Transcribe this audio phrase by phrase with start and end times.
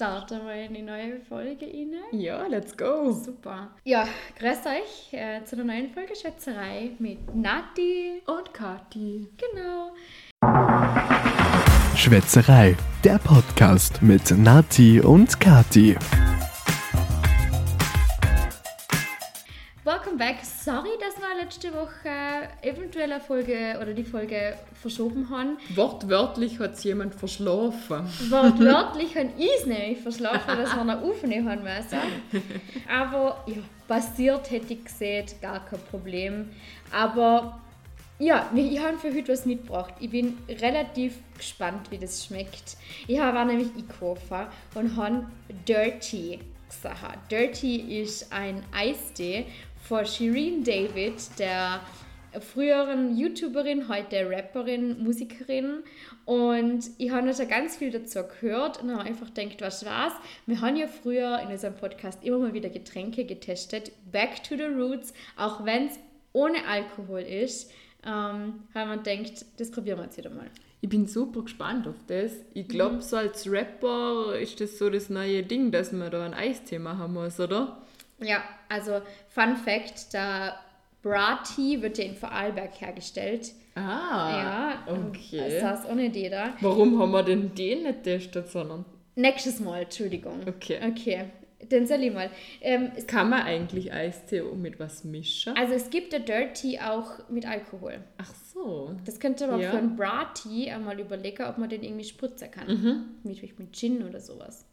[0.00, 2.18] starten wir in die neue Folge rein.
[2.18, 3.12] Ja, let's go.
[3.12, 3.68] Super.
[3.84, 8.22] Ja, grüßt euch äh, zu der neuen Folge Schätzerei mit Nati.
[8.24, 9.28] Und Kathi.
[9.36, 9.90] Genau.
[11.94, 15.98] Schwätzerei, der Podcast mit Nati und Kati.
[20.10, 20.44] Welcome back.
[20.44, 25.56] Sorry, dass wir letzte Woche eventuell eine Folge oder die Folge verschoben haben.
[25.74, 28.08] Wortwörtlich hat es jemand verschlafen.
[28.28, 32.42] Wortwörtlich habe ich es nämlich verschlafen, dass wir noch aufnehmen haben müssen.
[32.88, 36.50] Aber ja, passiert hätte ich gesehen, gar kein Problem.
[36.90, 37.60] Aber
[38.18, 39.94] ja, ich habe für heute was mitgebracht.
[40.00, 42.76] Ich bin relativ gespannt, wie das schmeckt.
[43.06, 44.24] Ich habe nämlich eingekauft
[44.74, 45.26] und habe
[45.68, 47.30] Dirty gesagt.
[47.30, 49.46] Dirty ist ein Eistee
[49.90, 51.80] von Shireen David, der
[52.40, 55.82] früheren YouTuberin, heute Rapperin, Musikerin.
[56.24, 60.12] Und ich habe schon ganz viel dazu gehört und habe einfach gedacht, was war's?
[60.46, 63.90] Wir haben ja früher in unserem Podcast immer mal wieder Getränke getestet.
[64.12, 65.98] Back to the Roots, auch wenn es
[66.32, 67.72] ohne Alkohol ist,
[68.06, 70.46] ähm, haben wir gedacht, das probieren wir jetzt wieder mal.
[70.82, 72.30] Ich bin super gespannt auf das.
[72.54, 73.00] Ich glaube, Mhm.
[73.00, 77.12] so als Rapper ist das so das neue Ding, dass man da ein Eistee machen
[77.12, 77.82] muss, oder?
[78.20, 80.54] Ja, also Fun Fact, der
[81.02, 83.52] Bra-Tea wird ja in Vorarlberg hergestellt.
[83.74, 85.58] Ah, ja, okay.
[85.60, 86.54] Das auch nicht jeder.
[86.60, 88.84] Warum haben wir denn den nicht getestet, sondern
[89.16, 90.40] Nächstes Mal, Entschuldigung.
[90.46, 90.78] Okay.
[90.88, 91.24] Okay,
[91.68, 92.30] dann soll ich mal.
[92.60, 95.56] Ähm, kann man eigentlich Eistee mit was mischen?
[95.56, 97.98] also es gibt der Dirty auch mit Alkohol.
[98.18, 98.94] Ach so.
[99.04, 99.70] Das könnte man Ja.
[99.70, 102.66] für einen Bra-Tea einmal überlegen, ob man den irgendwie spritzen kann.
[102.68, 103.04] Mhm.
[103.24, 104.64] Mit, mit Gin oder sowas.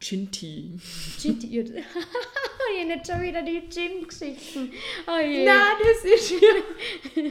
[0.00, 0.78] Gin Tea.
[1.18, 4.72] Gin, ihr, oh je, nicht schon wieder die Gin-Geschichten.
[5.06, 5.44] Oh je.
[5.44, 7.24] Nein, das ist ja.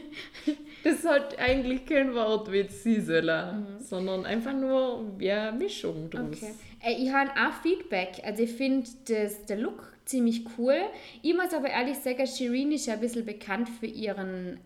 [0.84, 6.38] Das hat eigentlich kein Wortwitz sein sollen, sondern einfach nur ja, Mischung draus.
[6.38, 6.54] Okay.
[6.84, 8.22] Äh, ich habe auch Feedback.
[8.24, 10.80] Also ich finde der Look ziemlich cool.
[11.22, 14.60] Ich muss aber ehrlich sagen, Shireen ist ja ein bisschen bekannt für ihren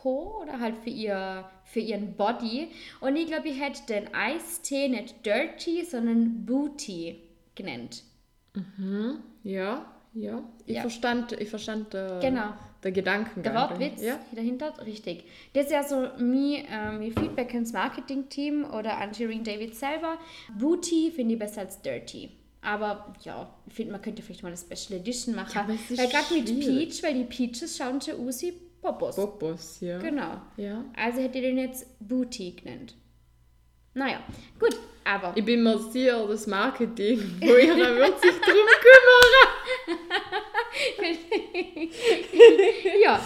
[0.00, 2.68] Po oder halt für, ihr, für ihren Body.
[3.00, 7.20] Und ich glaube, ich hätte den Eistee nicht Dirty, sondern Booty
[7.54, 8.02] genannt.
[9.42, 9.84] Ja,
[10.14, 10.42] ja.
[10.66, 10.80] Ich Ja.
[10.82, 12.52] verstand, ich verstand äh, Genau.
[12.82, 13.42] der Gedankengang.
[13.42, 14.18] Der Wortwitz Ja.
[14.32, 15.24] dahinter, richtig.
[15.52, 20.18] Das ist ja so mein, äh, mein Feedback ans Marketing-Team oder an Shireen David selber.
[20.58, 22.30] Booty finde ich besser als Dirty.
[22.62, 25.52] Aber ja, ich finde, man könnte vielleicht mal eine Special Edition machen.
[25.54, 26.60] Ja, weil gerade mit.
[26.60, 28.52] Peach, weil die Peaches schauen schon aus wie
[28.82, 29.16] Popos.
[29.16, 29.98] Popos, ja.
[29.98, 30.40] Genau.
[30.56, 30.84] Ja.
[30.96, 32.94] Also hätte ich den jetzt Booty genannt.
[33.92, 34.20] Naja,
[34.58, 35.32] gut, aber.
[35.36, 40.00] Ich bin mir sicher, das Marketing, wo ihr wird sich drum kümmern.
[43.02, 43.20] ja,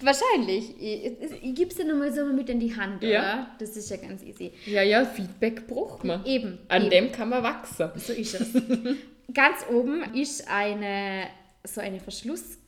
[0.00, 0.70] wahrscheinlich.
[0.80, 1.12] Ich,
[1.42, 3.20] ich gebe es dir nochmal so mit in die Hand, Ja.
[3.20, 3.50] oder?
[3.58, 4.52] Das ist ja ganz easy.
[4.66, 6.24] Ja, ja, Feedback braucht man.
[6.24, 6.58] Eben.
[6.68, 6.90] An eben.
[6.90, 7.90] dem kann man wachsen.
[7.96, 8.52] So ist es.
[9.34, 11.26] Ganz oben ist eine,
[11.64, 12.58] so eine Verschluss, äh,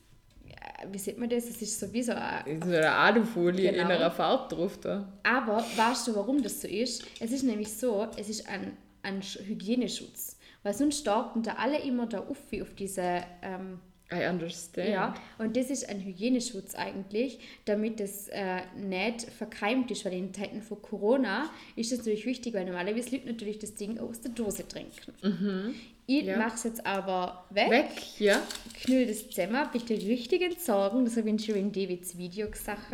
[0.91, 1.45] wie sieht man das?
[1.49, 3.85] Es ist sowieso ein, So eine Alufolie Genau.
[3.85, 5.13] in einer Farbe drauf da.
[5.25, 7.05] aber weißt du, warum das so ist?
[7.21, 10.37] Es ist nämlich so, es ist ein, ein Sch- Hygieneschutz.
[10.63, 13.81] Weil sonst starten da alle immer da auf, wie auf diese, ähm,
[14.11, 14.89] I understand.
[14.89, 20.33] ja, und das ist ein Hygieneschutz eigentlich, damit es äh, nicht verkeimt ist, weil in
[20.33, 24.31] Zeiten von Corona ist das natürlich wichtig, weil normalerweise liegt natürlich das Ding aus der
[24.31, 25.75] Dose trinken.
[26.07, 26.39] Ich Ja.
[26.39, 27.69] mache es jetzt aber weg.
[27.71, 28.41] Weg, ja.
[28.83, 31.05] knüll das zusammen, bitte richtig entsorgen.
[31.05, 32.87] Das habe ich schon in Davids Video gesagt.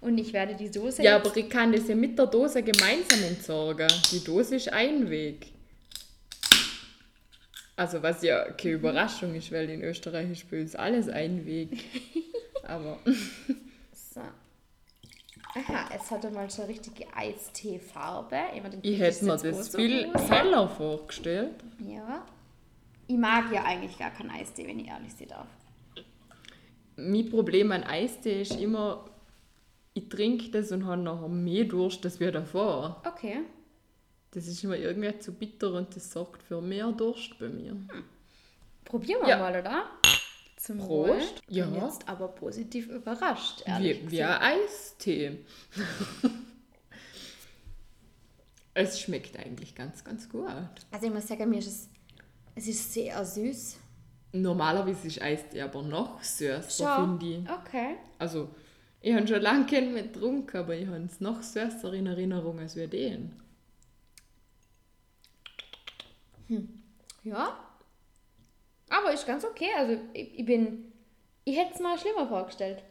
[0.00, 3.22] Und ich werde die Dose Ja, aber ich kann das ja mit der Dose gemeinsam
[3.28, 3.88] entsorgen.
[4.12, 5.48] Die Dose ist ein Weg.
[7.76, 11.84] Also was ja keine Überraschung ist, weil in Österreich ist bei uns alles ein Weg.
[12.62, 12.98] Aber
[13.92, 14.20] so.
[15.56, 18.36] Aha, es hat einmal so eine richtige Eisteefarbe.
[18.56, 20.30] Immer den ich Tisch hätte mir das so viel groß.
[20.30, 21.54] heller vorgestellt.
[21.78, 22.24] Ja.
[23.06, 25.46] Ich mag ja eigentlich gar keinen Eistee, wenn ich ehrlich sein darf.
[26.96, 29.04] Mein Problem an Eistee ist immer,
[29.94, 33.02] ich trinke das und habe nachher mehr Durst als wir davor.
[33.06, 33.40] Okay.
[34.34, 37.76] Das ist immer irgendwie zu bitter und das sorgt für mehr Durst bei mir.
[38.84, 39.38] Probieren wir Ja.
[39.38, 39.84] mal, oder?
[40.56, 41.10] Zum Prost.
[41.10, 41.22] Wohl.
[41.48, 41.66] Ja.
[41.66, 45.38] Bin jetzt aber positiv überrascht, ehrlich Wie, wie ein Eistee.
[48.74, 50.48] es schmeckt eigentlich ganz, ganz gut.
[50.90, 51.88] Also ich muss sagen, mir ist es,
[52.56, 53.76] es ist sehr süß.
[54.32, 56.62] Normalerweise ist Eistee aber noch süßer,
[56.96, 57.38] finde ich.
[57.48, 57.96] Okay.
[58.18, 58.48] Also,
[59.00, 62.58] ich habe schon lange keinen mehr getrunken, aber ich habe es noch süßer in Erinnerung
[62.58, 63.32] als wir den.
[67.22, 67.58] Ja.
[68.90, 69.68] Aber ist ganz okay.
[69.76, 70.92] Also ich, ich bin.
[71.44, 72.82] Ich hätte es mal schlimmer vorgestellt.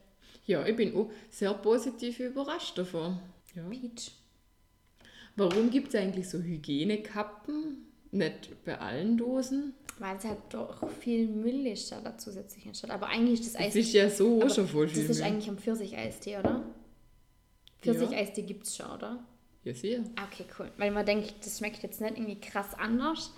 [0.46, 3.20] Ja, ich bin auch sehr positiv überrascht davon.
[3.56, 3.64] Ja.
[3.64, 4.12] Peach.
[5.36, 9.74] Warum gibt es eigentlich so Hygienekappen nicht bei allen Dosen.
[10.00, 12.92] Weil es halt doch viel Müll ist da, zusätzlich anstatt.
[12.92, 13.80] Aber eigentlich ist das Das Eistee.
[13.80, 14.88] ist ja so schon voll.
[14.88, 16.64] Das ist eigentlich am Pfirsich-Eistee, oder?
[17.82, 19.24] Pfirsich-Eistee gibt es schon, oder?
[19.64, 20.00] Ja, sehr.
[20.28, 20.72] Okay, cool.
[20.78, 23.34] Weil man denkt, das schmeckt jetzt nicht irgendwie krass anders.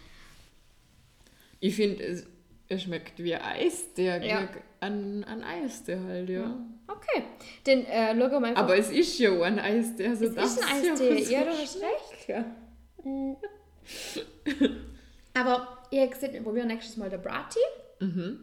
[1.60, 2.26] Ich finde, es,
[2.68, 4.50] es schmeckt wie Eis, der Ja.
[4.80, 6.58] an, an Eis, der halt, ja.
[6.88, 7.24] Okay.
[7.66, 8.64] Den äh, wir einfach.
[8.64, 11.24] Aber es ist ja auch ein Eis, der so es ist ein Eistee.
[11.32, 12.28] Ja, du hast recht.
[12.28, 12.46] Ja.
[15.34, 17.60] Aber ihr seht, wir probieren nächstes Mal der Brati.
[18.00, 18.40] Mhm.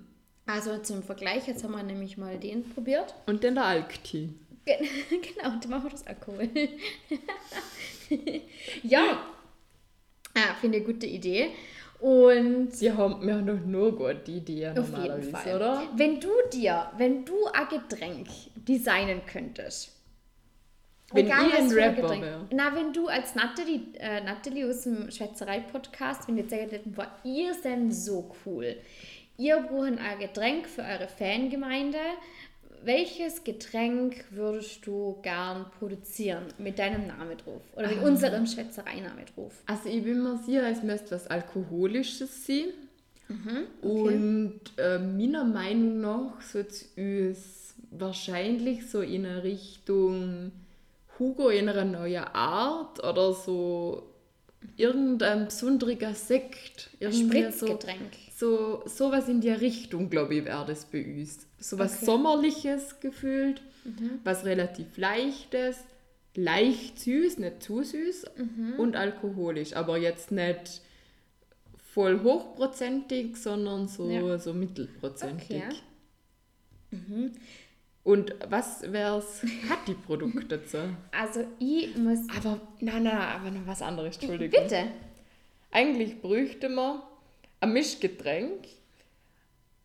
[0.46, 3.14] Also zum Vergleich, jetzt haben wir nämlich mal den probiert.
[3.26, 4.30] Und dann der Alk-Tee.
[4.64, 4.78] Ge-
[5.10, 6.48] genau, dann machen wir das Alkohol.
[8.82, 9.18] ja,
[10.34, 11.50] ah, finde ich eine gute Idee.
[12.00, 15.82] Und Sie haben, wir haben doch nur gut die Idee normalerweise, oder?
[15.94, 18.26] Wenn du dir, wenn du ein Getränk
[18.56, 19.92] designen könntest,
[21.12, 22.40] Wenn ich ein Rapper Getränk- wär.
[22.50, 27.06] Na, wenn du als Natalie, äh, Natalie aus dem Schwätzerei-Podcast, wenn ihr jetzt sagt, boah,
[27.22, 28.76] ihr seid so cool.
[29.38, 31.98] Ihr braucht ein Getränk für eure Fangemeinde.
[32.84, 37.62] Welches Getränk würdest du gern produzieren mit deinem Namen drauf?
[37.76, 39.62] Oder mit unserem Schwätzerei-Namen drauf?
[39.66, 42.66] Also ich bin mir sicher, es müsste was Alkoholisches sein.
[43.28, 50.52] Mhm, Und äh, meiner Meinung nach sollte es wahrscheinlich so in eine Richtung
[51.18, 54.02] Hugo in einer neuen Art oder so
[54.76, 56.90] irgendein besonderer Sekt.
[57.00, 58.12] Ein Irgendwie so, Spritzgetränk.
[58.36, 61.46] so sowas in der Richtung, glaube ich, wäre das bei uns.
[61.62, 62.04] So was Okay.
[62.06, 63.62] Sommerliches gefühlt,
[64.24, 65.76] was relativ Leichtes,
[66.34, 68.24] leicht süß, nicht zu süß
[68.78, 70.80] und alkoholisch, aber jetzt nicht
[71.92, 74.38] voll hochprozentig, sondern so, Ja.
[74.38, 75.62] so mittelprozentig.
[76.90, 77.30] Okay.
[78.04, 80.78] Und was wär's Kathi-Produkt dazu?
[81.12, 82.18] Also ich muss...
[82.36, 84.62] Aber, nein, nein, aber noch was anderes, Entschuldigung.
[84.64, 84.88] Bitte.
[85.70, 87.02] Eigentlich bräuchte man
[87.60, 88.66] ein Mischgetränk,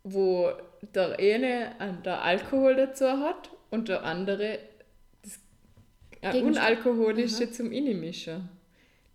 [0.04, 0.52] wo
[0.82, 4.60] der eine an der Alkohol dazu hat und der andere
[5.24, 5.40] das
[6.22, 6.46] äh, Gegenstand.
[6.46, 8.50] unalkoholische zum Innenmischen.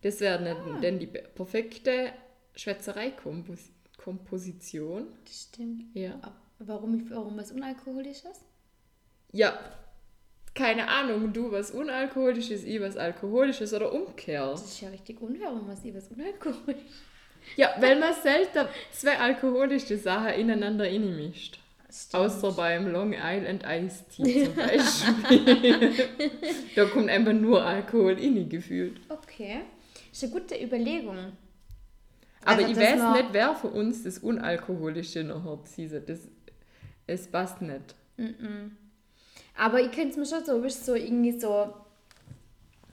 [0.02, 2.12] Das wäre dann- dann die pe- perfekte
[2.56, 5.06] Schwätzerei-Komposition.
[5.24, 5.84] Das stimmt.
[5.94, 6.18] Ja.
[6.58, 8.40] Warum, warum was Unalkoholisches?
[9.32, 9.58] ja,
[10.54, 14.52] keine Ahnung, du was Unalkoholisches, ich was Alkoholisches oder umgekehrt.
[14.52, 16.84] Das ist ja richtig unfair, warum was ich was Unalkoholisches.
[17.56, 21.58] Ja, weil man selten zwei alkoholische Sachen ineinander mischt.
[22.12, 25.92] Außer beim Long Island Iced Tea zum Beispiel.
[26.74, 28.98] da kommt einfach nur Alkohol in gefühlt.
[29.10, 29.60] Okay.
[30.10, 31.18] Das ist eine gute Überlegung.
[32.44, 35.60] Aber Also, ich weiß nicht, wer von uns das Unalkoholische noch hat.
[36.08, 36.20] Das,
[37.06, 37.94] es passt nicht.
[39.56, 41.74] Aber ich könnte es mir schon so, weißt, so irgendwie so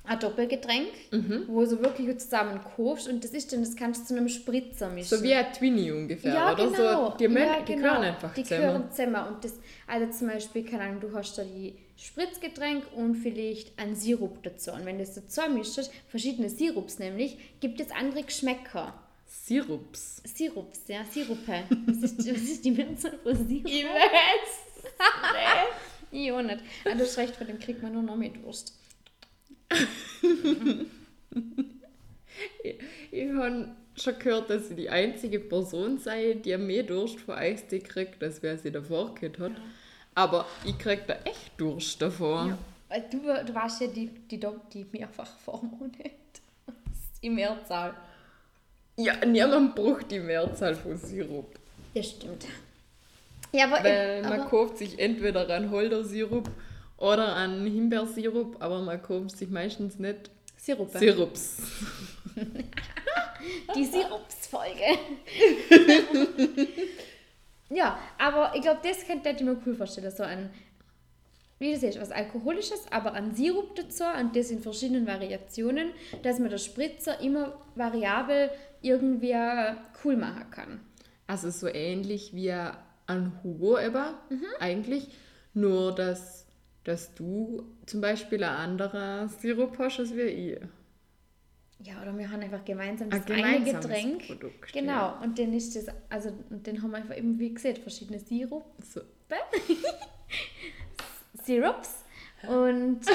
[0.06, 1.44] ein Doppelgetränk, Mhm.
[1.48, 4.90] wo du wirklich zusammen kaufst und das ist dann, das kannst du zu einem Spritzer
[4.90, 5.18] mischen.
[5.18, 6.66] So wie ein Twinny ungefähr, ja, oder?
[6.66, 7.10] genau.
[7.12, 7.88] So, die, Mön- ja, die genau.
[7.90, 8.62] gehören einfach Die zusammen.
[8.62, 9.28] gehören zusammen.
[9.36, 9.54] Und das,
[9.88, 14.72] also zum Beispiel, keine Ahnung, du hast da die Spritzgetränk und vielleicht einen Sirup dazu.
[14.72, 18.94] Und wenn du das dazu mischst, verschiedene Sirups nämlich, gibt es andere Geschmäcker.
[19.28, 20.24] Sirups.
[20.26, 21.64] Sirups, ja, Sirupe.
[21.86, 23.68] Was ist, was ist die Mehrzahl von Sirup?
[23.68, 25.00] Ich weiß.
[26.12, 26.58] Ich auch nicht.
[26.86, 28.79] Ah, du hast recht, von dem kriegt man nur noch mit Wurst.
[33.12, 37.80] Ich habe schon gehört, dass sie die einzige Person sei, die mehr Durst vor Eistee
[37.80, 39.52] kriegt, als wer sie davor gehabt hat.
[40.16, 42.58] Aber ich krieg da echt Durst davor.
[42.88, 44.40] Weil Du, du warst ja die, die,
[44.74, 46.20] die Mehrfachform nicht
[47.22, 47.94] die Mehrzahl.
[48.98, 51.56] Ja, niemand braucht die Mehrzahl von Sirup.
[51.94, 52.46] Das stimmt.
[53.52, 56.50] Ja, aber, Weil man aber kauft sich entweder an Holdersirup
[57.00, 61.00] oder an Himbeersirup, aber man kauft sich meistens nicht Sirupe.
[61.00, 61.58] Sirups.
[63.76, 65.00] Die Sirupsfolge.
[67.70, 70.12] ja, aber ich glaube, das könnte ich mir cool vorstellen.
[70.12, 70.50] So ein,
[71.60, 75.92] wie du siehst, was Alkoholisches, aber ein Sirup dazu und das in verschiedenen Variationen,
[76.24, 78.52] dass man der Spritzer immer variabel
[78.82, 79.36] irgendwie
[80.04, 80.80] cool machen kann.
[81.28, 84.06] Also so ähnlich wie ein Hugo eben,
[84.60, 85.08] eigentlich.
[85.54, 86.46] Nur, dass,
[86.90, 90.60] dass du zum Beispiel ein anderer Sirup hast als wie ich.
[91.82, 94.28] Ja, oder wir haben einfach gemeinsam Ein das eine gemeinsames Getränk.
[94.28, 95.20] Produkt, genau, ja.
[95.24, 99.02] und dann ist das, also den haben wir einfach eben, wie gesagt, verschiedene Sirup, So.
[101.44, 102.04] Sirups
[102.48, 103.02] und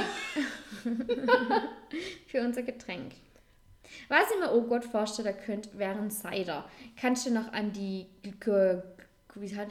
[2.29, 3.13] für unser Getränk.
[4.09, 6.69] Was ich mir auch gut vorstellen könnte, wären Cider.
[6.97, 8.07] Kannst du noch an die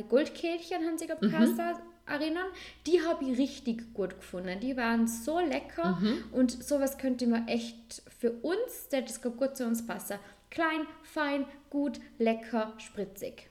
[0.10, 1.93] Goldkehlchen, haben sie Mhm.
[2.06, 2.48] Erinnern?
[2.86, 4.60] Die habe ich richtig gut gefunden.
[4.60, 6.24] Die waren so lecker Mhm.
[6.32, 10.18] und sowas könnte man echt für uns, das das gut zu uns passen.
[10.50, 13.50] Klein, fein, gut, lecker, spritzig.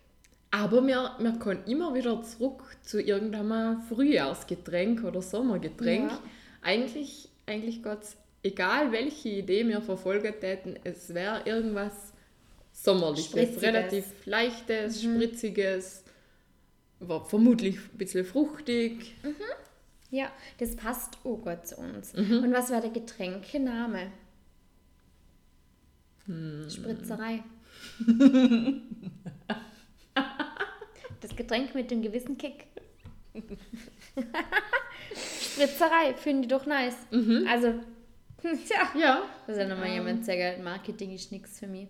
[0.50, 6.10] Aber wir, wir können immer wieder zurück zu irgendeinem Frühjahrsgetränk oder Sommergetränk.
[6.10, 6.18] Ja.
[6.60, 8.00] Eigentlich, eigentlich Gott,
[8.42, 12.12] egal welche Idee wir verfolgen täten, es wäre irgendwas
[12.74, 13.62] Sommerliches, Spritziges.
[13.62, 16.01] relativ leichtes, spritziges,
[17.08, 19.14] war vermutlich ein bisschen fruchtig.
[20.10, 22.12] Ja, das passt oh Gott zu uns.
[22.14, 22.44] Mhm.
[22.44, 24.12] Und was war der Getränkename?
[26.26, 26.68] Hm.
[26.68, 27.42] Spritzerei.
[31.20, 32.66] das Getränk mit dem gewissen Kick.
[35.14, 36.96] Spritzerei, finde ich doch nice.
[37.10, 37.46] Mhm.
[37.48, 37.74] Also,
[38.66, 38.92] tja.
[38.94, 39.22] Ja.
[39.46, 41.88] Da soll nochmal jemand sagen, Marketing ist nichts für mich.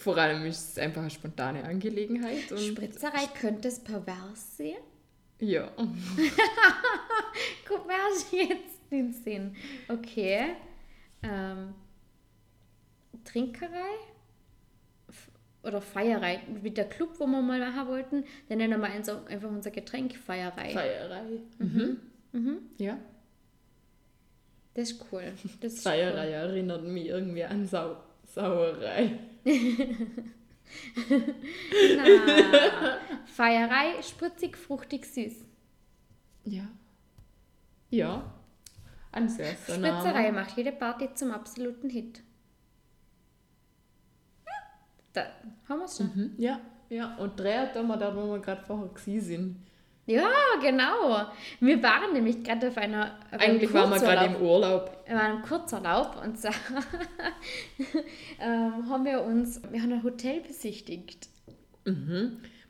[0.00, 2.50] Vor allem ist es einfach eine spontane Angelegenheit.
[2.50, 4.78] Und Spritzerei könnte es pervers sehen?
[5.40, 5.70] Ja.
[7.68, 7.86] Guck,
[8.32, 9.54] du jetzt den Sinn?
[9.88, 10.54] Okay.
[11.22, 11.74] Ähm,
[13.24, 13.68] Trinkerei?
[15.08, 15.30] F-
[15.64, 16.40] Oder Feierei?
[16.62, 20.70] Mit der Club, wo wir mal machen wollten, dann nennen wir einfach unser Getränk Feierei.
[20.70, 21.24] Feierei.
[21.58, 21.98] Mhm.
[22.78, 22.96] Ja.
[24.72, 25.24] Das ist cool.
[25.60, 27.96] Das ist Feierei erinnert mich irgendwie an Sau
[28.34, 29.18] Sauerei.
[31.96, 32.04] Na,
[33.26, 35.44] Feierei, spritzig, fruchtig, süß.
[36.44, 36.68] Ja.
[37.90, 38.32] Ja.
[39.12, 42.22] Ein sehr Spritzerei macht jede Party zum absoluten Hit.
[44.46, 44.52] Ja,
[45.12, 45.26] Da
[45.68, 46.06] haben wir es schon.
[46.14, 46.34] Mhm.
[46.38, 46.60] Ja.
[46.88, 49.56] Ja, und dreht da mal da, wo wir gerade vorher gewesen sind.
[50.10, 51.26] Ja, genau.
[51.60, 53.16] Wir waren nämlich gerade auf einer.
[53.30, 55.04] Auf Eigentlich waren wir gerade im Urlaub.
[55.06, 56.52] Wir waren im Kurzurlaub und zwar
[58.40, 61.28] ähm, haben wir uns, wir haben ein Hotel besichtigt.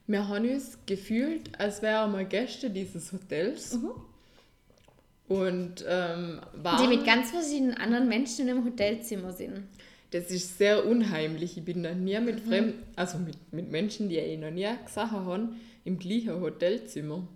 [0.06, 3.78] Wir haben uns gefühlt, als wären wir Gäste dieses Hotels.
[5.28, 9.62] Und ähm, Die waren, mit ganz verschiedenen anderen Menschen in einem Hotelzimmer sind.
[10.10, 11.56] das ist sehr unheimlich.
[11.56, 15.10] Ich bin noch nie mit Fremden, also mit, mit Menschen, die ich noch nie gesehen
[15.12, 15.48] habe,
[15.84, 17.26] im gleichen Hotelzimmer.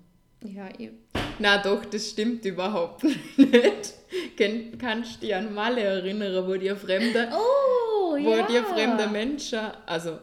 [0.43, 0.91] Ja, ich,
[1.39, 3.15] Na doch, das stimmt überhaupt nicht.
[4.37, 8.63] Kenn, kannst du dich an Malle erinnern, wo die fremde, oh, wo ja.
[8.65, 10.19] fremde Menschen, also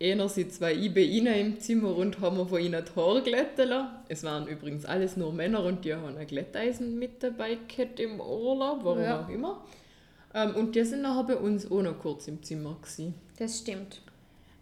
[0.00, 3.68] einerseits war ich bei ihnen im Zimmer und haben wir von ihnen die Haare glätten
[3.68, 3.90] lassen.
[4.08, 8.20] Es waren übrigens alles nur Männer und die haben ein Glätteisen mit dabei gehabt im
[8.20, 9.24] Urlaub, warum Ja.
[9.24, 9.64] auch immer.
[10.34, 13.14] Ähm, und die sind nachher bei uns auch noch kurz im Zimmer gewesen.
[13.38, 14.00] Das stimmt.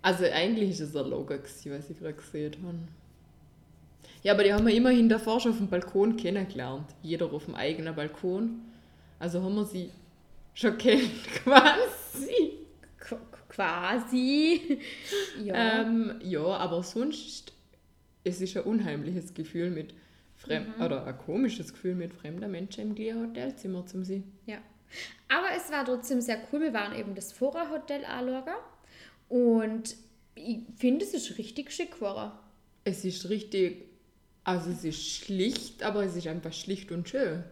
[0.04, 2.76] Also eigentlich ist es ein Logo, was ich gerade gesehen habe.
[4.22, 6.94] Ja, aber die haben wir immerhin davor schon auf dem Balkon kennengelernt.
[7.02, 8.60] Jeder auf dem eigenen Balkon.
[9.18, 9.88] Also haben wir sie
[10.52, 12.58] schon kennt quasi.
[12.98, 13.16] Qu
[13.48, 14.78] quasi.
[15.42, 15.80] ja.
[15.80, 17.54] Ähm, ja, aber sonst,
[18.24, 19.94] es ist ein unheimliches Gefühl mit
[20.36, 24.24] Fremd oder ein komisches Gefühl mit fremden Menschen im gleichen Hotelzimmer zu sein.
[24.44, 24.58] Ja.
[25.30, 26.60] Aber es war trotzdem sehr cool.
[26.60, 28.52] Wir waren eben das Fora Hotel anschauen.
[29.28, 29.96] Und
[30.34, 32.32] ich finde, es ist richtig schick geworden.
[32.84, 33.84] Es ist richtig,
[34.44, 37.44] also es ist schlicht, aber es ist einfach schlicht und schön.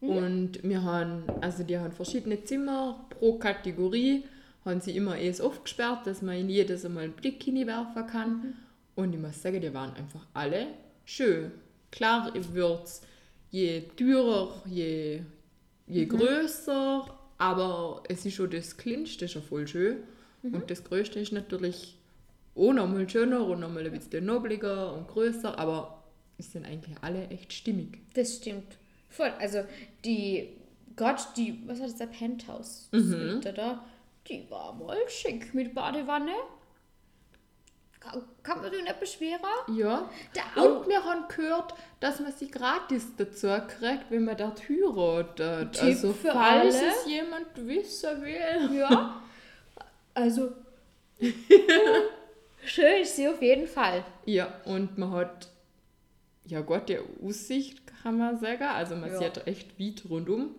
[0.00, 4.24] Und wir haben, also die haben verschiedene Zimmer pro Kategorie,
[4.64, 8.54] haben sie immer erst aufgesperrt, dass man in jedes einmal einen Blick hineinwerfen kann.
[8.96, 10.66] Und ich muss sagen, die waren einfach alle
[11.04, 11.52] schön.
[11.92, 13.02] Klar wird's
[13.50, 15.20] je teurer, je,
[15.86, 17.06] je größer,
[17.38, 19.98] aber es ist schon das Kleinste schon voll schön.
[20.42, 21.96] Und das Größte ist natürlich
[22.54, 26.02] auch nochmal schöner und nochmal ein bisschen nobliger und größer, aber
[26.38, 27.98] es sind eigentlich alle echt stimmig.
[28.14, 28.76] Das stimmt.
[29.08, 29.32] Voll.
[29.38, 29.64] Also
[30.04, 30.48] die,
[30.96, 33.84] Gott, die, was war das, der Penthouse-Suite da?
[34.28, 36.32] Die war mal schick mit Badewanne.
[38.00, 39.40] Kann, kann man sich nicht beschweren.
[39.76, 40.10] Ja.
[40.34, 45.72] Der Und wir haben gehört, dass man sie gratis dazu kriegt, wenn man dort heiratet.
[45.72, 46.88] Tipp Also falls alle.
[46.88, 48.76] es jemand wissen will.
[48.76, 49.22] Ja.
[50.14, 50.52] Also.
[52.64, 54.04] Schön ist sie auf jeden Fall.
[54.24, 55.48] Ja, und man hat
[56.44, 58.62] ja Gott, die Aussicht, kann man sagen.
[58.64, 59.18] Also man Ja.
[59.18, 60.54] sieht echt weit rundum.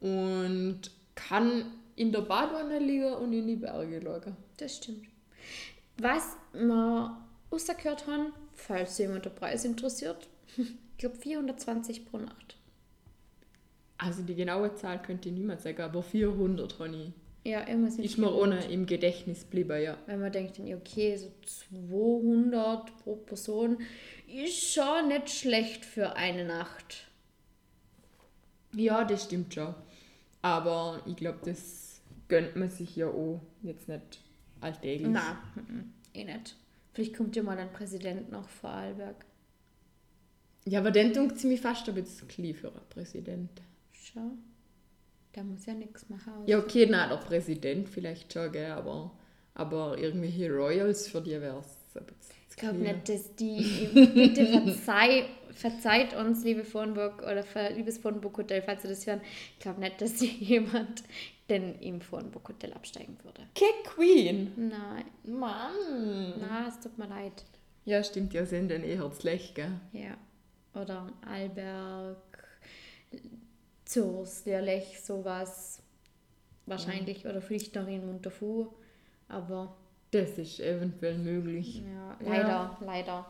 [0.00, 0.80] Und
[1.14, 4.36] kann in der Badewanne liegen und in die Berge schauen.
[4.58, 5.06] Das stimmt.
[5.98, 7.16] Was wir
[7.50, 12.56] rausgehört haben, falls jemand der Preis interessiert, ich glaube 420 pro Nacht.
[13.98, 17.12] Also die genaue Zahl könnte ich niemand sagen, aber 400 habe ich.
[17.46, 18.42] Ja, irgendwas mit Ist mir 400.
[18.64, 19.96] ohne im Gedächtnis geblieben, ja.
[20.06, 21.30] Wenn man denkt, okay, so
[21.80, 23.78] 200 pro Person
[24.26, 27.06] ist schon nicht schlecht für eine Nacht.
[28.74, 29.72] Ja, das stimmt schon.
[30.42, 34.20] Aber ich glaube, das gönnt man sich ja auch jetzt nicht
[34.60, 35.06] alltäglich.
[35.06, 36.56] Mhm, eh nicht.
[36.94, 39.24] Vielleicht kommt ja mal ein Präsident noch vor Arlberg.
[40.64, 43.62] Ja, aber dann tut sie mich fast ein bisschen klein für Präsident.
[43.92, 44.32] Schau.
[45.36, 46.32] Der muss ja nichts machen.
[46.46, 49.12] Ja, okay, na, der Präsident vielleicht schon, gell, aber
[49.56, 51.78] Aber irgendwelche Royals für die wäre es
[52.50, 53.88] Ich glaube nicht, dass die.
[54.14, 57.42] Bitte verzeih, verzeiht uns, liebe Vornburg oder
[57.74, 59.22] liebes Vornburg Hotel, falls ihr das hören.
[59.54, 61.04] Ich glaube nicht, dass jemand
[61.48, 63.42] denn im Vornburg Hotel absteigen würde.
[63.54, 64.52] Kick Queen!
[64.56, 66.34] Nein, Mann!
[66.40, 67.44] na, es tut mir leid.
[67.86, 69.70] Ja, stimmt, ja, sind dann eher schlecht, gell?
[69.92, 70.16] Ja.
[70.74, 72.16] Oder Alberg,
[73.86, 75.80] Zurs, Lierlech, sowas.
[76.66, 77.24] Wahrscheinlich.
[77.24, 78.66] Oder vielleicht noch in Montafu.
[79.28, 79.76] Aber
[80.10, 81.82] Das ist eventuell möglich.
[81.82, 83.26] ja, leider, leider.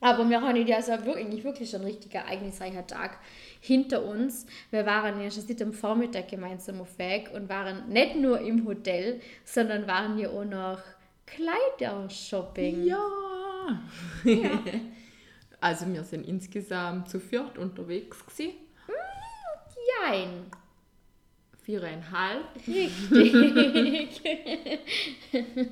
[0.00, 3.18] Aber wir haben ja also wirklich, wirklich einen richtig ereignisreicher Tag
[3.60, 4.44] hinter uns.
[4.70, 8.66] Wir waren ja schon seit dem Vormittag gemeinsam auf Weg und waren nicht nur im
[8.66, 10.80] Hotel, sondern waren ja auch noch
[11.24, 12.84] Kleidershopping.
[12.84, 13.00] Ja!
[15.60, 18.63] also, wir sind insgesamt zu viert unterwegs gewesen.
[20.02, 20.46] Jein.
[21.62, 22.44] Viereinhalb.
[22.66, 24.10] Richtig.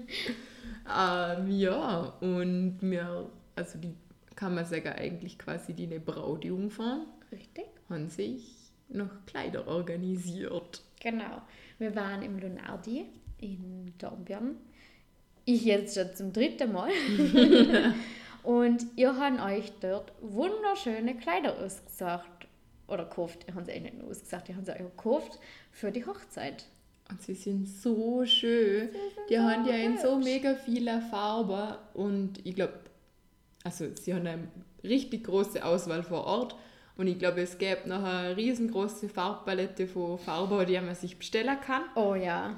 [0.89, 3.95] Ähm, ja, und wir, also die,
[4.35, 7.67] kann man sagen, eigentlich quasi die Brautjungfern Richtig.
[7.89, 10.83] haben sich noch Kleider organisiert.
[11.01, 11.43] Genau.
[11.79, 13.07] Wir waren im Lunardi
[13.39, 14.57] in Dornbirn.
[15.45, 16.91] Ich jetzt schon zum dritten Mal.
[18.43, 22.49] und ihr habt euch dort wunderschöne Kleider ausgesucht.
[22.93, 23.47] Oder gekauft.
[23.55, 25.39] Habt sie eigentlich nicht nur ausgesucht, ihr habt sie euch gekauft
[25.71, 26.65] für die Hochzeit.
[27.11, 28.91] Und sie sind so schön.
[29.29, 32.75] die so haben ja in so mega vieler Farben und ich glaube,
[33.65, 34.49] also sie haben eine
[34.83, 36.55] richtig große Auswahl vor Ort
[36.97, 41.59] und ich glaube, es gäbe noch eine riesengroße Farbpalette von Farben, die man sich bestellen
[41.61, 42.57] kann Oh ja.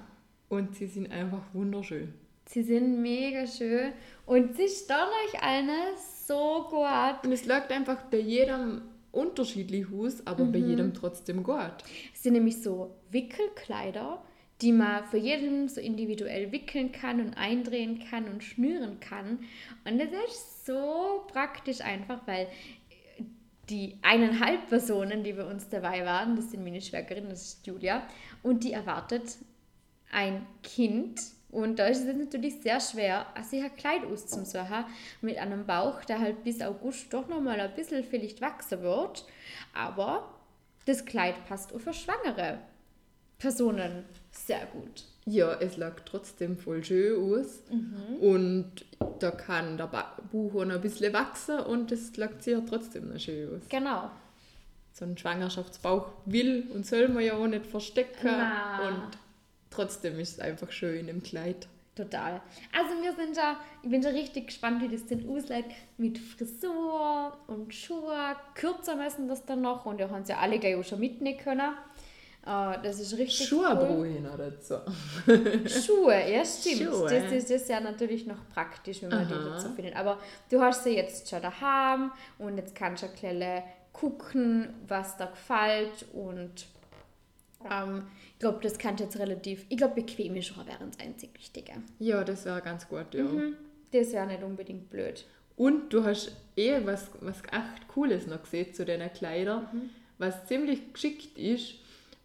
[0.49, 2.13] und sie sind einfach wunderschön.
[2.47, 3.93] Sie sind mega schön.
[4.27, 7.25] Und sie stehen euch alle so gut.
[7.25, 8.83] Und es läuft einfach bei jedem
[9.15, 11.77] unterschiedlich aus, aber bei jedem trotzdem gut.
[12.13, 14.23] Es sind nämlich so Wickelkleider,
[14.61, 19.41] die man für jeden so individuell wickeln kann und eindrehen kann und schnüren kann.
[19.85, 22.49] Und das ist so praktisch einfach, weil
[23.71, 28.07] die eineinhalb Personen, die bei uns dabei waren, das sind meine Schwägerin, das ist Julia,
[28.43, 29.37] und die erwartet
[30.13, 31.21] ein Kind.
[31.55, 34.87] Und da ist es natürlich sehr schwer, sich ein Kleid auszusuchen
[35.21, 39.25] mit einem Bauch, der halt bis August doch nochmal ein bisschen vielleicht wachsen wird.
[39.73, 40.35] Aber
[40.85, 42.59] das Kleid passt auch für schwangere
[43.39, 45.05] Personen sehr gut.
[45.27, 47.63] Ja, es lag trotzdem voll schön aus.
[48.21, 48.85] Und
[49.21, 53.21] da kann der auch noch ein bisschen wachsen und es lag sich ja trotzdem noch
[53.21, 53.63] schön aus.
[53.69, 54.11] Genau.
[54.93, 58.25] So ein Schwangerschaftsbauch will und soll man ja auch nicht verstecken.
[58.25, 58.89] Na.
[58.89, 59.19] Und
[59.75, 61.69] trotzdem ist es einfach schön dem Kleid.
[61.95, 62.41] Total.
[62.73, 67.37] Also wir sind ja, ich bin schon richtig gespannt, wie das denn aussieht mit Frisur
[67.47, 68.37] und Schuhe.
[68.55, 71.39] Kürzer müssen das dann noch und wir haben es ja alle gleich auch schon mitnehmen
[71.39, 71.73] können.
[72.45, 74.07] Äh, das ist richtig Schuhe cool.
[74.09, 74.75] ich noch dazu.
[75.69, 76.83] Schuhe, ja stimmt.
[76.83, 77.09] Schuhe.
[77.09, 79.51] Das, ist, das ist ja natürlich noch praktisch, wenn man die Aha.
[79.51, 79.95] dazu findet.
[79.95, 80.19] Aber
[80.51, 86.07] du hast sie jetzt schon daheim und jetzt kannst du ein gucken, was da gefällt
[86.13, 86.67] und
[87.71, 88.07] ähm,
[88.45, 91.73] glaube, das kann jetzt relativ, ich glaube, bequeme Schuhe wären das einzig Wichtige.
[91.99, 93.25] Ja, das wäre ganz gut, ja.
[93.25, 93.57] Mhm.
[93.93, 95.25] Das wäre nicht unbedingt blöd.
[95.57, 99.91] Und du hast eh was, was echt Cooles noch gesehen zu deinen Kleidern, Mhm.
[100.19, 101.75] was ziemlich geschickt ist.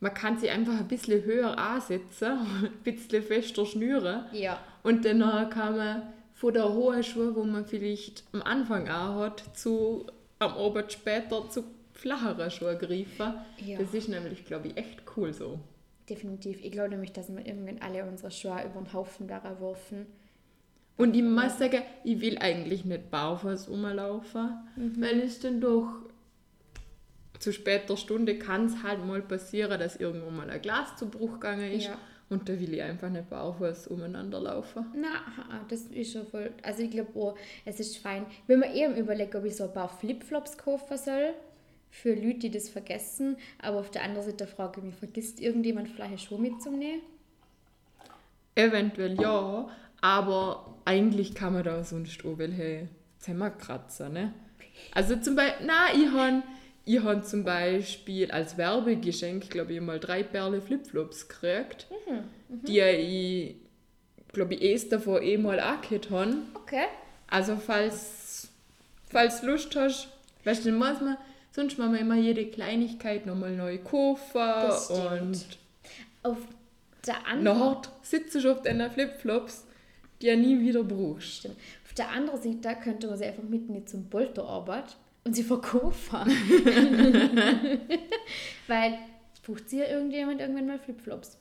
[0.02, 2.32] Man kann sie einfach ein bisschen höher ansetzen,
[2.64, 4.26] ein bisschen fester schnüren.
[4.34, 4.60] Ja.
[4.84, 9.44] Und dann kann man von der hohen Schuhe, wo man vielleicht am Anfang auch hat,
[9.58, 10.06] zu
[10.40, 13.34] am Abend später zu flacheren Schuhen greifen.
[13.66, 13.78] Ja.
[13.78, 15.60] Das ist nämlich, glaube ich, echt cool so.
[16.10, 16.64] Definitiv.
[16.64, 20.08] Ich glaube nämlich, dass wir irgendwann alle unsere Schuhe über den Haufen werfen.
[20.98, 25.02] Und ich muss sagen, ich will eigentlich nicht barfuß rumlaufen, Mhm.
[25.02, 25.88] weil es dann doch
[27.40, 31.34] zu später Stunde kann es halt mal passieren, dass irgendwo mal ein Glas zu Bruch
[31.36, 31.86] gegangen ist.
[31.86, 31.98] Ja.
[32.30, 34.86] Und da will ich einfach nicht barfuß umeinander laufen.
[34.96, 35.22] Na,
[35.70, 36.52] das ist schon voll.
[36.64, 37.34] Also ich glaube, oh,
[37.66, 38.26] es ist fein.
[38.46, 41.34] Wenn man eben überlegt, ob ich so ein paar Flipflops kaufen soll,
[41.90, 43.38] für Leute, die das vergessen.
[43.60, 47.02] Aber auf der anderen Seite frage ich mich, vergisst irgendjemand vielleicht Schuhe mitzunehmen?
[48.56, 49.70] Eventuell ja,
[50.02, 52.88] aber eigentlich kann man da sonst auch welche
[53.20, 54.34] zusammenkratzen, ne?
[54.94, 56.44] Also zum Beispiel, nein, ich habe
[56.86, 61.88] ich hab zum Beispiel als Werbegeschenk, glaube ich, mal drei Perle Flipflops gekriegt,
[62.48, 63.56] die ich,
[64.34, 66.38] glaube ich, erst davor eh mal angehört habe.
[66.56, 66.86] Okay.
[67.28, 68.48] Also falls,
[69.08, 70.08] falls Lust hast,
[70.46, 71.18] weißt du, muss man,
[71.60, 75.22] sonst machen wir immer jede Kleinigkeit nochmal neu kaufen Das stimmt.
[75.22, 75.46] und
[76.24, 76.38] Auf
[77.06, 79.66] der anderen nachher sitzt du auf deinen Flipflops,
[80.22, 81.40] die du nie wieder brauchst.
[81.40, 81.58] Stimmt.
[81.86, 84.96] Auf der anderen Seite könnte man sie einfach mitnehmen zum Polterarbeit
[85.26, 86.20] und sie verkaufen.
[88.68, 89.00] Weil,
[89.46, 91.38] braucht sie ja irgendjemand irgendwann mal Flipflops?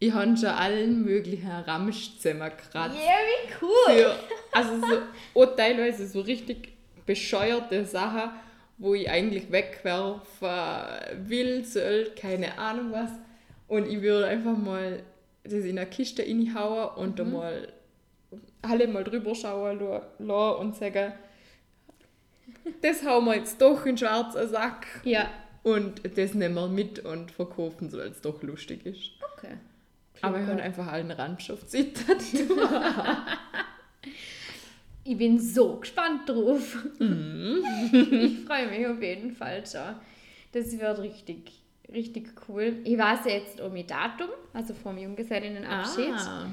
[0.00, 2.96] Ich habe schon allen möglichen Ramsch zusammengekratzt.
[2.96, 3.96] Ja, wie cool.
[3.96, 4.18] Für,
[4.52, 4.72] also
[5.34, 6.74] so, teilweise so richtig
[7.06, 8.32] bescheuerte Sachen,
[8.82, 13.10] wo ich eigentlich wegwerfen will, soll, keine Ahnung was.
[13.68, 15.04] Und ich würde einfach mal
[15.44, 17.72] das in eine Kiste reinhauen und da mal
[18.60, 19.78] alle mal drüber schauen
[20.18, 21.12] lassen und sagen,
[22.80, 25.30] das hauen wir jetzt doch in den schwarzen Sack Ja,
[25.62, 29.12] und das nehmen wir mit und verkaufen, so weil es doch lustig ist.
[29.36, 29.58] okay.
[30.22, 32.20] Aber ich habe einfach allen Randstoff zittert.
[35.04, 36.84] Ich bin so gespannt drauf.
[36.98, 37.64] Mhm.
[37.92, 39.96] ich freue mich auf jeden Fall schon.
[40.52, 41.62] Das wird richtig,
[41.92, 42.76] richtig cool.
[42.84, 46.14] Ich weiß jetzt um mein Datum, also vom Junggesellinnenabschied.
[46.14, 46.46] Ah.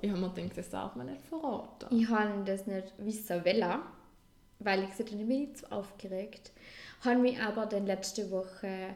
[0.00, 1.86] Ich habe mir gedacht, das darf man nicht verraten.
[1.90, 3.80] Ich habe das nicht wissen wollen,
[4.60, 6.52] weil ich gesagt habe, ich bin nicht so aufgeregt.
[7.04, 8.94] Habe mich aber dann letzte Woche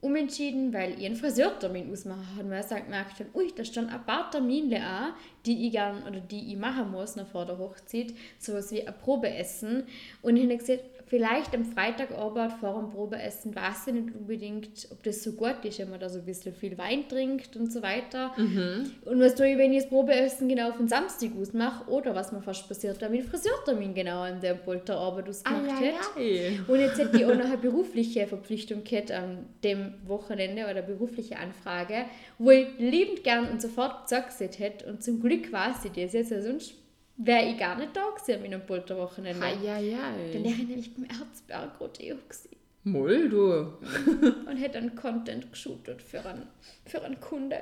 [0.00, 3.88] umentschieden, weil ich einen Friseurtermin ausmachen habe, weil ich dann gemerkt habe, ui, da stehen
[3.88, 7.58] ein paar Termine an, die ich gern oder die ich machen muss noch vor der
[7.58, 9.84] Hochzeit, sowas wie ein Probeessen.
[10.22, 15.02] Und ich habe gesagt, vielleicht am Freitagabend vor dem Probeessen weiß ich nicht unbedingt, ob
[15.02, 17.80] das so gut ist, wenn man da so ein bisschen viel Wein trinkt und so
[17.82, 18.32] weiter.
[18.36, 22.32] Und was tue ich, wenn ich das Probeessen genau auf den Samstag ausmache oder was
[22.32, 26.18] mir fast passiert, wenn ich den Friseurtermin genau an der Polterarbeit ausgemacht hätte.
[26.18, 26.60] Eieiei.
[26.66, 31.38] Und jetzt hätte ich auch noch eine berufliche Verpflichtung gehabt an dem Wochenende oder berufliche
[31.38, 32.06] Anfrage,
[32.38, 34.86] wo ich liebend gern und sofort gesagt hätte.
[34.86, 36.74] Und zum Glück weiß ich das jetzt, also sonst
[37.16, 39.40] wäre ich gar nicht da gewesen an meinem Polterwochenende.
[39.40, 39.92] Dann Eieiei.
[40.32, 43.42] wäre ich nämlich beim Erzberg Rodeo gewesen Moll, du.
[44.48, 46.46] und hätte dann Content geshootet für einen,
[46.84, 47.60] für einen Kunde.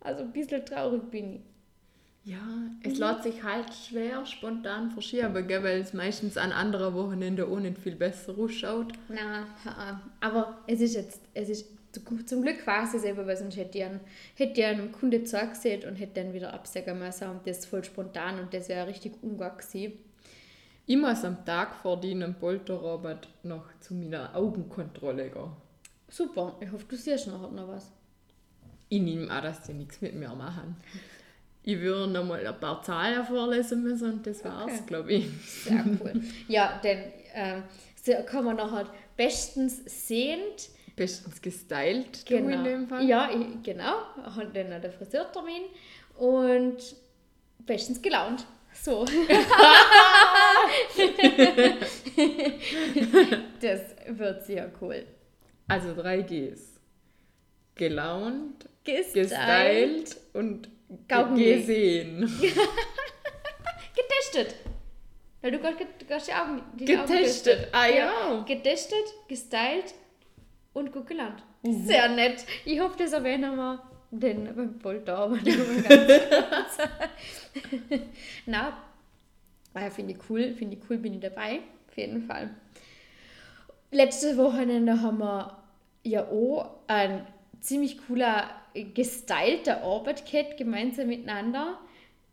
[0.00, 1.40] Also ein bisschen traurig bin ich.
[2.24, 2.36] Ja,
[2.82, 7.60] es lässt sich halt schwer spontan verschieben, gell, weil es meistens an anderen Wochenenden auch
[7.60, 8.92] nicht viel besser ausschaut.
[9.08, 11.77] Na, ha, aber es ist jetzt, es ist
[12.26, 14.00] zum Glück weiß ich es eben, weil sonst hätte ich einen,
[14.36, 18.38] hätte ich einem Kunde zugesehen und hätte dann wieder absagen müssen und das voll spontan
[18.40, 19.92] und das wäre richtig ungar gewesen.
[20.86, 25.50] Ich muss am Tag vor deinem Polterarbeit noch zu meiner Augenkontrolle gehen.
[26.08, 27.90] Super, ich hoffe, du siehst nachher noch was.
[28.88, 30.76] Ich nehme an, dass die nichts mit mir machen.
[31.62, 34.82] Ich würde noch mal ein paar Zahlen vorlesen müssen und das war's, Okay.
[34.86, 35.28] glaube ich.
[35.64, 36.22] Sehr cool.
[36.48, 36.98] ja, denn
[37.34, 37.62] ähm,
[38.02, 38.86] so kann man nachher
[39.18, 43.04] bestens sehend Bestens gestylt, du in dem Fall.
[43.06, 44.00] Ja, ich, genau.
[44.24, 45.62] Hat dann noch den Friseurtermin
[46.16, 46.76] und
[47.64, 48.44] bestens gelaunt.
[48.74, 49.04] So.
[53.60, 55.06] das wird sehr cool.
[55.68, 56.80] Also drei Gs.
[57.76, 59.30] Gelaunt, Gestylt.
[59.30, 60.68] gestylt und
[61.06, 62.22] ge gesehen.
[63.94, 64.56] Getestet.
[65.40, 68.44] Weil du gerade hast die Augen, die Augen Getestet, ah ja.
[68.46, 69.94] Getestet, gestylt
[70.72, 71.42] und gut gelaunt.
[71.62, 72.44] Sehr nett.
[72.64, 76.78] Ich hoffe, das erwähnen wir den beim Polter, aber kurz.
[78.46, 78.78] Na,
[79.74, 82.50] äh, finde ich cool, finde ich cool, bin ich dabei, auf jeden Fall.
[83.90, 85.58] Letzte Wochenende haben wir
[86.02, 87.26] ja auch ein
[87.60, 88.50] ziemlich cooler,
[88.94, 91.78] gestylter Arbeit gehabt, gemeinsam miteinander.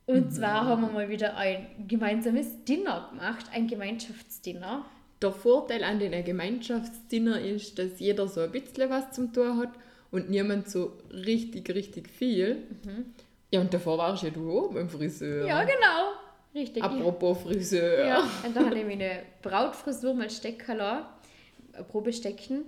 [0.05, 4.85] Und zwar haben wir mal wieder ein gemeinsames Dinner gemacht, ein Gemeinschaftsdinner.
[5.25, 9.71] Der Vorteil an den Gemeinschaftsdinner ist, dass jeder so ein bisschen was zum Tun hat
[10.11, 12.57] und niemand so richtig, richtig viel.
[13.49, 15.41] Ja, und davor warst ja du auch beim Friseur.
[15.41, 15.47] Mhm.
[15.47, 16.11] Ja, genau.
[16.53, 16.83] Richtig.
[16.83, 18.05] Apropos Friseur.
[18.05, 21.07] Ja, und da habe ich meine Brautfrisur mal stecken lassen,
[21.73, 22.65] eine Probe stecken.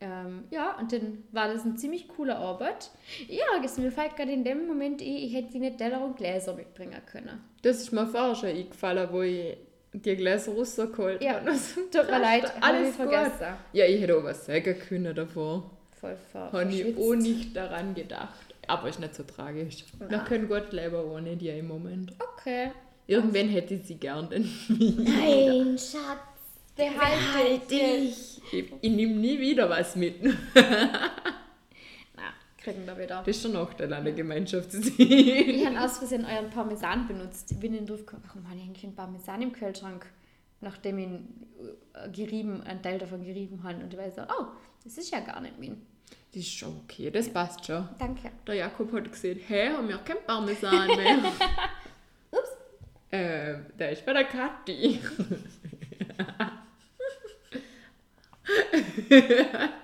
[0.00, 2.90] Ähm, ja, und dann war das eine ziemlich coole Arbeit.
[3.28, 6.54] Ja, es mir fällt gerade in dem Moment ein, ich hätte nicht Teller und Gläser
[6.54, 7.38] mitbringen können.
[7.60, 9.58] Das ist mir vorher schon eingefallen, wo ich
[9.92, 11.50] die Gläser rausgeholt Ja, habe.
[11.50, 13.08] Also, tut mir leid, alles gut.
[13.10, 13.46] vergessen.
[13.72, 15.70] Ja, ich hätte auch was sagen können davor.
[16.00, 18.54] Voll ver Habe ich auch nicht daran gedacht.
[18.66, 19.84] Aber ist nicht so tragisch.
[19.98, 20.24] Wir Nein.
[20.24, 22.12] können gut leben ohne die im Moment.
[22.38, 22.70] Okay.
[23.06, 26.20] Irgendwann hätte ich sie gern, denn Nein, Schatz,
[26.76, 28.40] behalte dich.
[28.52, 30.14] ich, ich nehme nie wieder was mit.
[32.62, 33.22] Kriegen wir wieder.
[33.24, 34.92] Das ist der Nachteil an der Gemeinschaftsdienst.
[34.98, 37.50] Ich habe aus Versehen euren Parmesan benutzt.
[37.52, 40.06] Ich bin in den drauf gekommen, warum habe ich eigentlich einen Parmesan im Kühlschrank?
[40.60, 41.46] Nachdem ich ihn
[41.94, 43.82] äh, gerieben, einen Teil davon gerieben habe.
[43.82, 44.46] Und ich weiß so, oh,
[44.84, 45.80] das ist ja gar nicht mein.
[46.32, 47.88] Das ist schon okay, das passt schon.
[47.98, 48.30] Danke.
[48.46, 51.18] Der Jakob hat gesehen, hä, haben wir kein Parmesan mehr.
[52.30, 52.50] Ups.
[53.10, 55.00] ähm, der ist bei der Kathi.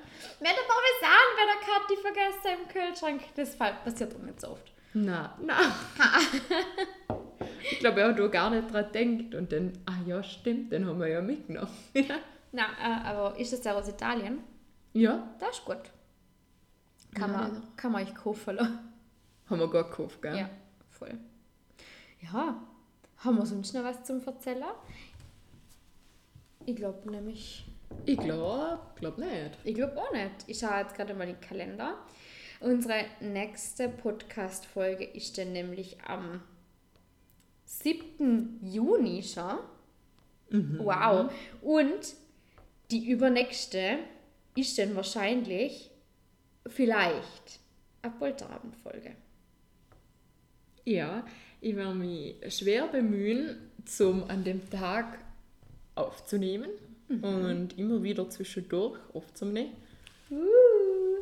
[1.89, 3.23] Der Kathi vergessen im Kühlschrank?
[3.35, 4.73] Das passiert auch nicht so oft.
[4.95, 5.59] Na, na.
[7.71, 9.35] ich glaube, er hat auch gar nicht dran gedacht.
[9.35, 11.69] Und dann, ah ja, stimmt, den haben wir ja mitgenommen.
[12.53, 14.43] Na, äh, aber ist das der aus Italien?
[14.95, 15.93] ja, Das ist gut.
[17.15, 18.57] Kann, man, kann man euch kaufen.
[18.57, 18.79] lassen.
[19.49, 20.37] Haben wir gar gekauft, gell?
[20.37, 20.51] Ja,
[20.91, 21.19] voll.
[22.21, 22.61] Ja,
[23.19, 24.65] haben wir sonst noch was zum Erzählen?
[26.65, 27.67] Ich glaube nämlich,
[28.05, 29.59] Ich glaube, glaub nicht.
[29.65, 30.45] ich glaube auch nicht.
[30.47, 31.97] Ich schaue jetzt gerade mal den Kalender.
[32.61, 36.41] Unsere nächste Podcast-Folge ist dann nämlich am
[37.65, 38.61] 7.
[38.63, 39.59] Juni schon.
[40.79, 41.33] Wow.
[41.61, 42.15] Und
[42.91, 43.99] die übernächste
[44.57, 45.91] ist dann wahrscheinlich
[46.67, 47.61] vielleicht
[48.03, 49.17] eine Polterabendfolge.
[50.85, 51.27] Ja,
[51.61, 55.19] ich werde mich schwer bemühen, zum an dem Tag
[55.97, 56.71] aufzunehmen
[57.09, 59.73] und immer wieder zwischendurch aufzunehmen.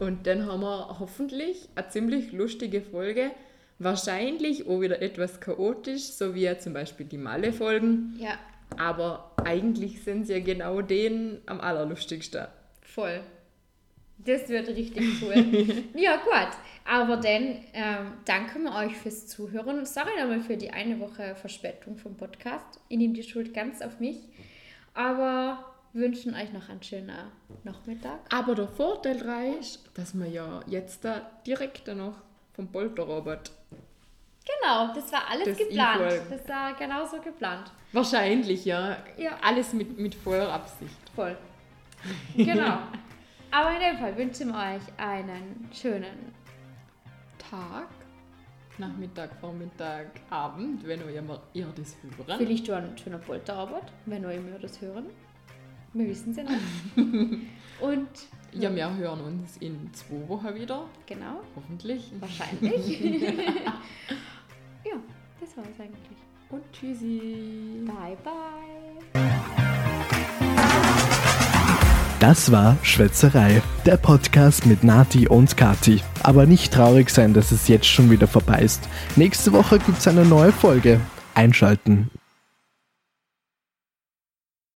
[0.01, 3.31] Und dann haben wir hoffentlich eine ziemlich lustige Folge.
[3.79, 8.17] Wahrscheinlich auch wieder etwas chaotisch, so wie zum Beispiel die Malle-Folgen.
[8.19, 8.39] Ja,
[8.79, 12.47] Aber eigentlich sind sie ja genau den am allerlustigsten.
[12.81, 13.21] Voll.
[14.19, 15.35] Das wird richtig cool.
[15.97, 16.57] ja, gut.
[16.85, 19.85] Aber dann ähm, danken wir euch fürs Zuhören.
[19.87, 22.81] Sorry nochmal für die eine Woche Verspätung vom Podcast.
[22.89, 24.19] Ich nehme die Schuld ganz auf mich.
[24.95, 27.11] Aber wünschen euch noch einen schönen
[27.63, 28.19] Nachmittag.
[28.33, 32.15] Aber der Vorteil dabei ist, dass wir ja jetzt da direkt noch
[32.53, 33.51] vom Polterrobot
[34.47, 36.03] Genau, das war alles Das geplant.
[36.03, 36.27] E-Folgen.
[36.31, 37.73] Das war genauso geplant.
[37.93, 38.99] Wahrscheinlich, ja.
[39.17, 39.39] Ja.
[39.41, 40.95] Alles mit, mit voller Absicht.
[41.15, 41.35] Voll.
[42.37, 42.79] Genau.
[43.51, 46.35] Aber in dem Fall wünschen wir euch einen schönen
[47.39, 47.89] Tag,
[48.77, 52.37] Nachmittag, Vormittag, Abend, wenn ihr, mal- ihr das hören.
[52.39, 55.07] Vielleicht auch ein schöner Polterabend, wenn ihr mir das hören.
[55.95, 56.51] Wir wissen es ja noch.
[57.89, 58.09] Und
[58.53, 62.11] Ja, wir hören uns in zwei Wochen wieder, genau, hoffentlich.
[62.21, 63.01] wahrscheinlich.
[64.85, 64.97] ja,
[65.41, 66.19] das war es eigentlich.
[66.51, 67.85] Und tschüssi.
[67.87, 69.23] Bye, bye.
[72.21, 76.01] Das war Schwätzerei, der Podcast mit Nati und Kati.
[76.23, 78.89] Aber nicht traurig sein, dass es jetzt schon wieder vorbei ist.
[79.17, 81.01] Nächste Woche gibt's eine neue Folge.
[81.35, 82.11] Einschalten.